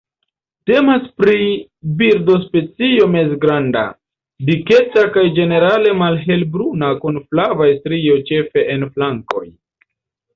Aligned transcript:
Temas 0.67 1.03
pri 1.21 1.33
birdospecio 1.97 3.09
mezgranda, 3.15 3.83
diketa 4.47 5.03
kaj 5.17 5.25
ĝenerale 5.41 5.91
malhelbruna 5.99 6.89
kun 7.05 7.21
flavaj 7.33 7.69
strioj 7.83 8.17
ĉefe 8.31 8.65
en 8.77 8.87
flankoj. 8.97 9.45